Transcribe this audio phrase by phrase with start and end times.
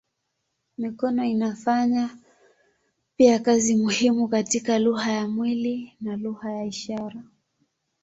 [0.77, 2.17] Mikono inafanya
[3.17, 7.23] pia kazi muhimu katika lugha ya mwili na lugha ya ishara.